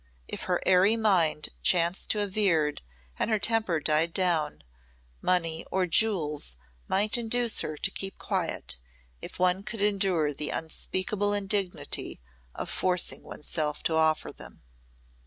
[0.27, 2.81] If her airy mind chanced to have veered
[3.19, 4.63] and her temper died down,
[5.21, 6.55] money or jewels
[6.87, 8.79] might induce her to keep quiet
[9.21, 12.19] if one could endure the unspeakable indignity
[12.55, 14.63] of forcing oneself to offer them.